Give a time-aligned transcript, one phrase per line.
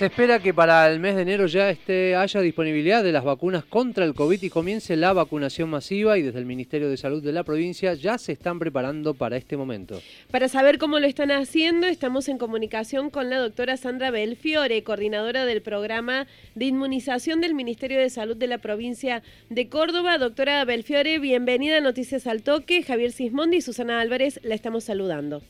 [0.00, 3.66] Se espera que para el mes de enero ya esté, haya disponibilidad de las vacunas
[3.66, 7.34] contra el COVID y comience la vacunación masiva y desde el Ministerio de Salud de
[7.34, 10.00] la provincia ya se están preparando para este momento.
[10.30, 15.44] Para saber cómo lo están haciendo, estamos en comunicación con la doctora Sandra Belfiore, coordinadora
[15.44, 20.16] del programa de inmunización del Ministerio de Salud de la provincia de Córdoba.
[20.16, 22.82] Doctora Belfiore, bienvenida a Noticias al Toque.
[22.82, 25.42] Javier Sismondi y Susana Álvarez la estamos saludando.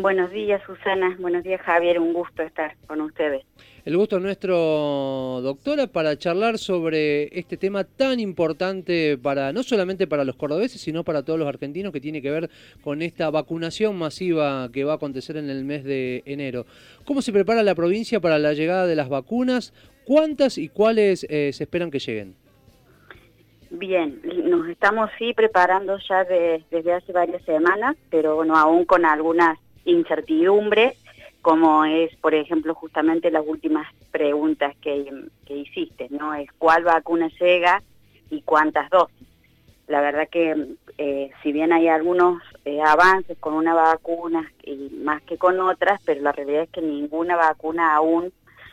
[0.00, 1.16] Buenos días, Susana.
[1.20, 2.00] Buenos días, Javier.
[2.00, 3.44] Un gusto estar con ustedes.
[3.84, 10.08] El gusto es nuestro, doctora, para charlar sobre este tema tan importante para no solamente
[10.08, 12.50] para los cordobeses, sino para todos los argentinos que tiene que ver
[12.82, 16.66] con esta vacunación masiva que va a acontecer en el mes de enero.
[17.04, 19.72] ¿Cómo se prepara la provincia para la llegada de las vacunas?
[20.04, 22.34] ¿Cuántas y cuáles eh, se esperan que lleguen?
[23.70, 29.58] Bien, nos estamos sí preparando ya desde hace varias semanas, pero bueno, aún con algunas
[29.84, 30.96] incertidumbre,
[31.42, 35.10] como es, por ejemplo, justamente las últimas preguntas que,
[35.48, 36.34] hiciste, ¿no?
[36.34, 37.82] Es cuál vacuna llega
[38.30, 39.28] y cuántas dosis.
[39.86, 45.22] La verdad que eh, si bien hay algunos eh, avances con una vacuna y más
[45.22, 48.32] que con otras, pero la realidad es que ninguna vacuna aún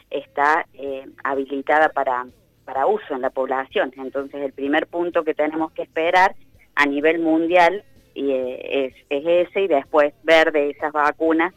[0.09, 2.25] está eh, habilitada para,
[2.63, 3.91] para uso en la población.
[3.97, 6.35] Entonces el primer punto que tenemos que esperar
[6.75, 7.83] a nivel mundial
[8.13, 11.53] y eh, es, es ese y después ver de esas vacunas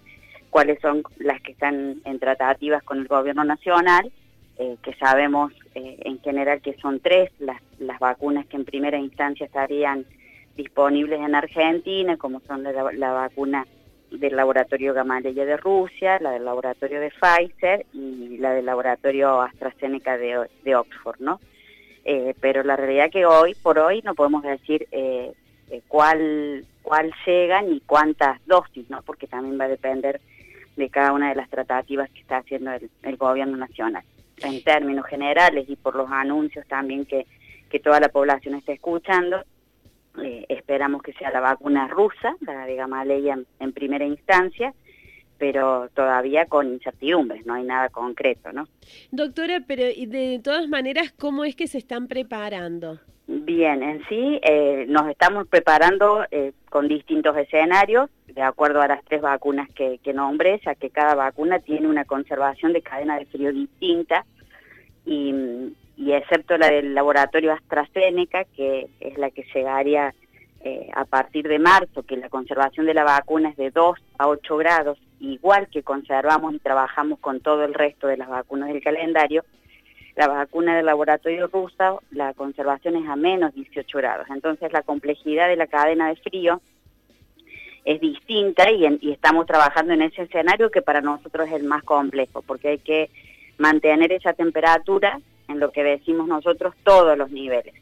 [0.50, 4.12] cuáles son las que están en tratativas con el gobierno nacional,
[4.58, 8.98] eh, que sabemos eh, en general que son tres las, las vacunas que en primera
[8.98, 10.06] instancia estarían
[10.56, 13.66] disponibles en Argentina, como son la, vacuna
[14.12, 20.16] del laboratorio Gamaleya de Rusia, la del laboratorio de Pfizer y la del laboratorio AstraZeneca
[20.16, 21.40] de, de Oxford, ¿no?
[22.38, 25.32] pero la realidad que hoy por hoy no podemos decir eh,
[25.70, 29.02] eh, cuál, cuál llegan y cuántas dosis, ¿no?
[29.02, 30.20] Porque también va a depender
[30.76, 34.04] de cada una de las tratativas que está haciendo el, gobierno nacional.
[34.38, 37.26] En términos generales y por los anuncios también que,
[37.70, 39.44] que toda la población está escuchando,
[40.22, 44.74] eh, esperamos que sea la vacuna rusa, la de Gamaleya en, primera instancia,
[45.38, 48.68] pero todavía con incertidumbres, no hay nada concreto, ¿no?
[49.10, 53.00] Doctora, pero de todas maneras, ¿cómo es que se están preparando?
[53.44, 59.04] Bien, en sí eh, nos estamos preparando eh, con distintos escenarios, de acuerdo a las
[59.04, 63.52] tres vacunas que, nombré, ya que cada vacuna tiene una conservación de cadena de frío
[63.52, 64.24] distinta,
[65.04, 70.14] y, y excepto la del laboratorio AstraZeneca, que es la que llegaría
[70.62, 74.26] eh, a partir de marzo, que la conservación de la vacuna es de 2 a
[74.26, 78.82] 8 grados, igual que conservamos y trabajamos con todo el resto de las vacunas del
[78.82, 79.44] calendario,
[80.16, 84.26] la vacuna del laboratorio ruso, la conservación es a menos 18 grados.
[84.30, 86.60] Entonces la complejidad de la cadena de frío
[87.84, 92.42] es distinta y, estamos trabajando en ese escenario que para nosotros es el más complejo,
[92.42, 93.10] porque hay que
[93.58, 97.74] mantener esa temperatura en lo que decimos nosotros todos los niveles,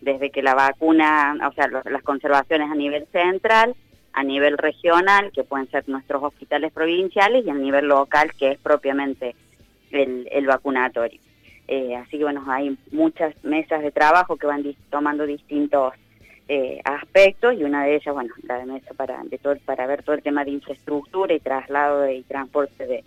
[0.00, 3.74] desde que la vacuna, o sea, las conservaciones a nivel central,
[4.12, 8.58] a nivel regional, que pueden ser nuestros hospitales provinciales, y a nivel local, que es
[8.58, 9.34] propiamente
[9.90, 11.20] el vacunatorio.
[11.68, 15.94] Eh, así que bueno, hay muchas mesas de trabajo que van tomando distintos
[16.48, 20.04] eh, aspectos y una de ellas, bueno, la de mesa para, de todo, para ver
[20.04, 23.04] todo el tema de infraestructura y traslado y transporte de,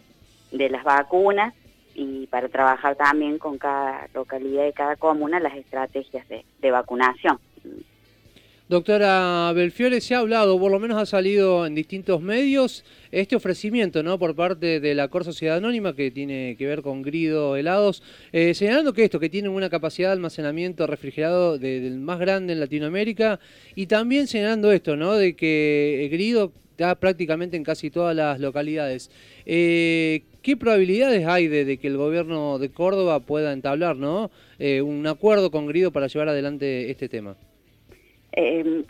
[0.52, 1.53] de las vacunas
[1.96, 7.40] y para trabajar también con cada localidad y cada comuna las estrategias de, de vacunación.
[8.69, 14.03] Doctora Belfiore, se ha hablado, por lo menos ha salido en distintos medios, este ofrecimiento
[14.03, 14.19] ¿no?
[14.19, 18.53] por parte de la Cor Sociedad Anónima que tiene que ver con Grido Helados, eh,
[18.53, 23.40] señalando que esto, que tienen una capacidad de almacenamiento refrigerado del más grande en Latinoamérica
[23.74, 25.16] y también señalando esto, ¿no?
[25.16, 29.09] de que Grido está prácticamente en casi todas las localidades.
[29.47, 34.29] Eh, ¿Qué probabilidades hay de, que el gobierno de Córdoba pueda entablar ¿no?
[34.59, 37.35] Eh, un acuerdo con Grido para llevar adelante este tema?
[38.41, 38.85] Eh,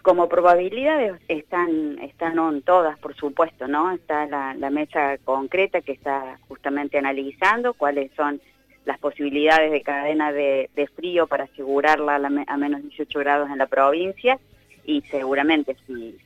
[0.00, 3.92] como probabilidades están, están todas, por supuesto, ¿no?
[3.92, 8.40] Está la, mesa concreta que está justamente analizando cuáles son
[8.86, 12.14] las posibilidades de cadena de, frío para asegurarla
[12.46, 14.38] a, menos 18 grados en la provincia
[14.86, 16.16] y seguramente si,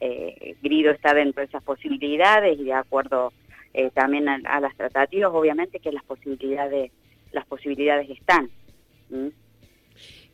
[0.00, 3.32] eh, Grido está dentro de esas posibilidades y de acuerdo
[3.72, 6.90] eh, también a, las tratativas, obviamente que las posibilidades,
[7.30, 8.50] las posibilidades están.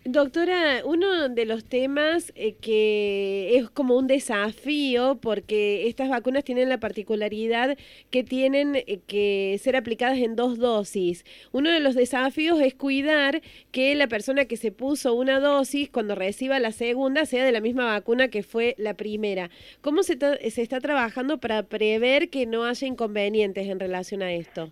[0.06, 6.68] Doctora, uno de los temas eh, que es como un desafío porque estas vacunas tienen
[6.68, 7.78] la particularidad
[8.10, 11.24] que tienen eh, que ser aplicadas en dos dosis.
[11.52, 13.40] Uno de los desafíos es cuidar
[13.72, 17.62] que la persona que se puso una dosis cuando reciba la segunda sea de la
[17.62, 19.48] misma vacuna que fue la primera.
[19.80, 20.18] ¿Cómo se,
[20.50, 24.70] se está trabajando para prever que no haya inconvenientes en relación a esto?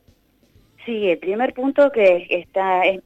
[0.85, 3.03] Sí, el primer punto que está es,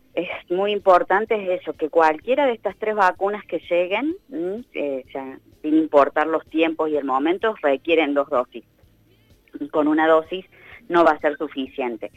[0.48, 4.16] muy importante es eso, que cualquiera de estas tres vacunas que lleguen,
[4.72, 5.04] eh,
[5.62, 8.64] sin importar los tiempos y el momento, requieren dos dosis.
[9.70, 10.46] Con una dosis
[10.88, 12.10] no va a ser suficiente.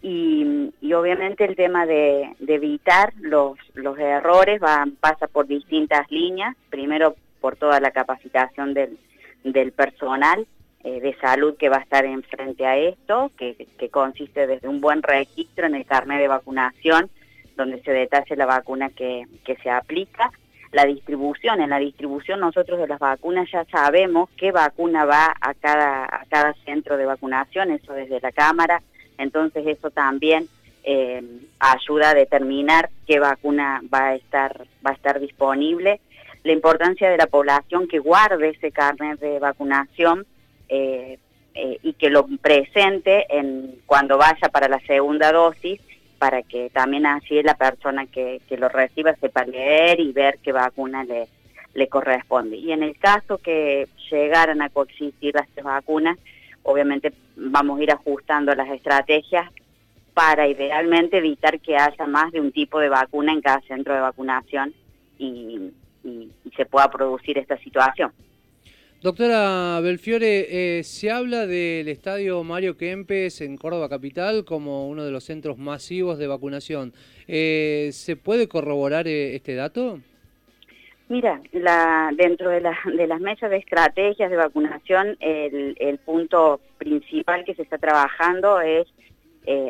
[0.00, 7.16] Y, obviamente el tema de, evitar los, los errores va, pasa por distintas líneas, primero
[7.40, 8.98] por toda la capacitación del,
[9.44, 10.46] del personal
[10.84, 15.02] eh, de salud que va a estar enfrente a esto, que, consiste desde un buen
[15.02, 17.08] registro en el carnet de vacunación,
[17.56, 19.26] donde se detalle la vacuna que,
[19.62, 20.32] se aplica,
[20.72, 21.60] la distribución.
[21.60, 26.24] En la distribución nosotros de las vacunas ya sabemos qué vacuna va a cada, a
[26.28, 28.82] cada centro de vacunación, eso desde la Cámara,
[29.18, 30.48] entonces eso también
[30.82, 31.22] eh,
[31.60, 36.00] ayuda a determinar qué vacuna va a estar, va a estar disponible.
[36.42, 40.26] La importancia de la población que guarde ese carnet de vacunación
[40.74, 41.18] eh,
[41.54, 45.78] eh, y que lo presente en, cuando vaya para la segunda dosis
[46.18, 51.04] para que también así la persona que, lo reciba sepa leer y ver qué vacuna
[51.04, 52.56] le, corresponde.
[52.56, 56.16] Y en el caso que llegaran a coexistir las tres vacunas,
[56.62, 59.50] obviamente vamos a ir ajustando las estrategias
[60.14, 64.00] para idealmente evitar que haya más de un tipo de vacuna en cada centro de
[64.00, 64.72] vacunación
[65.18, 65.70] y
[66.56, 68.10] se pueda producir esta situación.
[69.02, 75.10] Doctora Belfiore, eh, se habla del estadio Mario Kempes en Córdoba Capital como uno de
[75.10, 76.92] los centros masivos de vacunación.
[77.26, 79.98] Eh, ¿Se puede corroborar eh, este dato?
[81.08, 82.60] Mira, la, dentro de,
[82.94, 88.60] de, las mesas de estrategias de vacunación, el, el punto principal que se está trabajando
[88.60, 88.86] es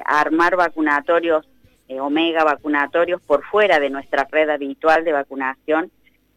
[0.04, 1.48] armar vacunatorios,
[1.88, 5.90] omega vacunatorios por fuera de nuestra red habitual de vacunación,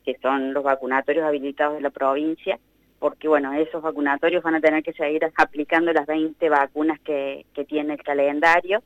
[0.05, 2.57] que son los vacunatorios habilitados de la provincia
[3.05, 7.93] porque bueno, esos vacunatorios van a tener que seguir aplicando las 20 vacunas que, tiene
[7.93, 8.81] el calendario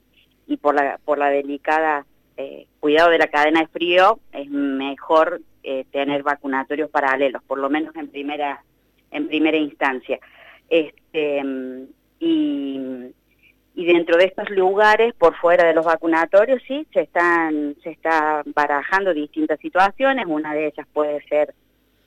[0.45, 2.06] y por la, por la delicada
[2.36, 7.69] eh, cuidado de la cadena de frío es mejor eh, tener vacunatorios paralelos, por lo
[7.69, 8.62] menos en primera,
[9.10, 10.19] en primera instancia.
[10.69, 11.42] Este,
[12.19, 12.77] y,
[13.74, 18.44] y dentro de estos lugares, por fuera de los vacunatorios, sí, se están, se está
[18.48, 21.54] barajando distintas situaciones, una de ellas puede ser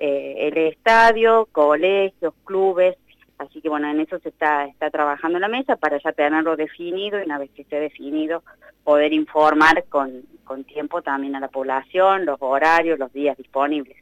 [0.05, 2.97] eh, el estadio, colegios, clubes,
[3.39, 7.21] así que bueno, en eso se está, está trabajando la mesa para ya tenerlo definido
[7.21, 8.43] y una vez que esté definido
[8.83, 13.97] poder informar con, con tiempo también a la población, los horarios, los días disponibles.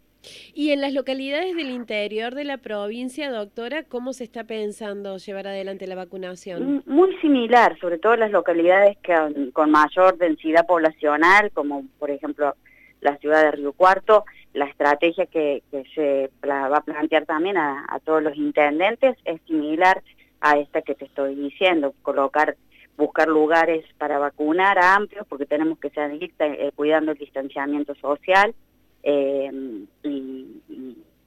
[0.54, 5.48] Y en las localidades del interior de la provincia, doctora, ¿cómo se está pensando llevar
[5.48, 6.82] adelante la vacunación?
[6.86, 9.14] Muy similar, sobre todo en las localidades que,
[9.52, 12.54] con mayor densidad poblacional, como por ejemplo
[13.02, 15.62] la ciudad de Río Cuarto, la estrategia que,
[15.94, 20.02] se va a plantear también a, todos los intendentes es similar
[20.40, 22.56] a esta que te estoy diciendo, colocar,
[22.96, 28.54] buscar lugares para vacunar amplios, porque tenemos que seguir eh, cuidando el distanciamiento social
[29.02, 29.50] eh,
[30.02, 30.46] y,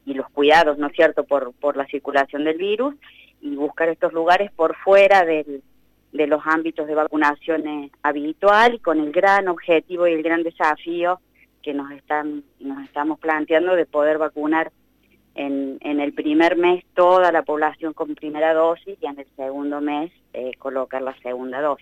[0.06, 2.94] los cuidados, ¿no es cierto?, por, por la circulación del virus,
[3.42, 5.62] y buscar estos lugares por fuera de
[6.12, 11.20] los ámbitos de vacunación habitual, con el gran objetivo y el gran desafío
[11.63, 14.71] que nos están nos estamos planteando de poder vacunar
[15.36, 19.81] en, en el primer mes toda la población con primera dosis y en el segundo
[19.81, 21.81] mes eh, colocar la segunda dosis.